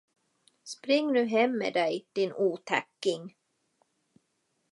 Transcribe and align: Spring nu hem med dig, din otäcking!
Spring 0.63 1.11
nu 1.11 1.23
hem 1.27 1.51
med 1.57 1.73
dig, 1.73 2.07
din 2.15 2.33
otäcking! 2.33 3.35